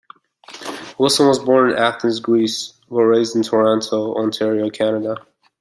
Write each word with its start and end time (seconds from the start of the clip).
Wilson 0.97 1.27
was 1.27 1.37
born 1.37 1.69
in 1.69 1.77
Athens, 1.77 2.19
Greece, 2.21 2.73
but 2.89 3.03
raised 3.03 3.35
in 3.35 3.43
Toronto, 3.43 4.15
Ontario, 4.15 4.67
Canada. 4.71 5.15